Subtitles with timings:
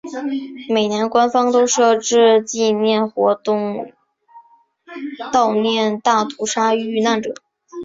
[0.67, 3.93] 每年官方都设置纪念活动
[5.31, 7.35] 悼念大屠杀遇难者。